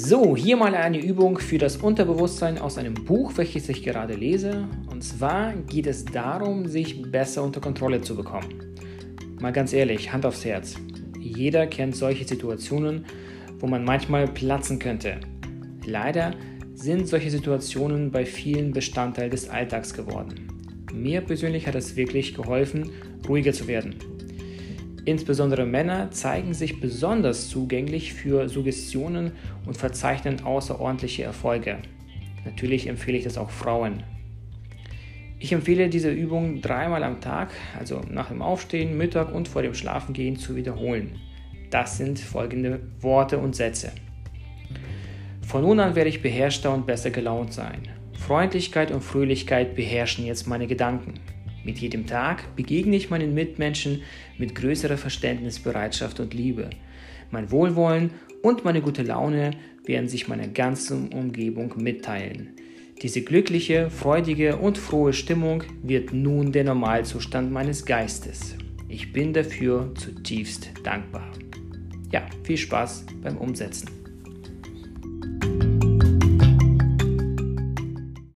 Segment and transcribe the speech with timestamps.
[0.00, 4.68] So, hier mal eine Übung für das Unterbewusstsein aus einem Buch, welches ich gerade lese.
[4.88, 8.76] Und zwar geht es darum, sich besser unter Kontrolle zu bekommen.
[9.40, 10.76] Mal ganz ehrlich, Hand aufs Herz.
[11.18, 13.06] Jeder kennt solche Situationen,
[13.58, 15.18] wo man manchmal platzen könnte.
[15.84, 16.30] Leider
[16.74, 20.46] sind solche Situationen bei vielen Bestandteil des Alltags geworden.
[20.94, 22.92] Mir persönlich hat es wirklich geholfen,
[23.28, 23.96] ruhiger zu werden.
[25.08, 29.32] Insbesondere Männer zeigen sich besonders zugänglich für Suggestionen
[29.64, 31.78] und verzeichnen außerordentliche Erfolge.
[32.44, 34.02] Natürlich empfehle ich das auch Frauen.
[35.38, 39.72] Ich empfehle diese Übung dreimal am Tag, also nach dem Aufstehen, Mittag und vor dem
[39.72, 41.16] Schlafengehen zu wiederholen.
[41.70, 43.92] Das sind folgende Worte und Sätze.
[45.40, 47.88] Von nun an werde ich beherrschter und besser gelaunt sein.
[48.12, 51.14] Freundlichkeit und Fröhlichkeit beherrschen jetzt meine Gedanken.
[51.68, 54.00] Mit jedem Tag begegne ich meinen Mitmenschen
[54.38, 56.70] mit größerer Verständnis, Bereitschaft und Liebe.
[57.30, 58.08] Mein Wohlwollen
[58.42, 59.50] und meine gute Laune
[59.84, 62.54] werden sich meiner ganzen Umgebung mitteilen.
[63.02, 68.56] Diese glückliche, freudige und frohe Stimmung wird nun der Normalzustand meines Geistes.
[68.88, 71.30] Ich bin dafür zutiefst dankbar.
[72.10, 73.90] Ja, viel Spaß beim Umsetzen.